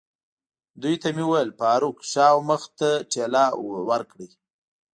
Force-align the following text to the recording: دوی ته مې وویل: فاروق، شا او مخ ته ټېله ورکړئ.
دوی 0.81 0.95
ته 1.01 1.07
مې 1.15 1.23
وویل: 1.25 1.49
فاروق، 1.59 1.97
شا 2.11 2.25
او 2.33 2.39
مخ 2.49 2.63
ته 2.79 2.89
ټېله 3.11 3.43
ورکړئ. 3.89 4.29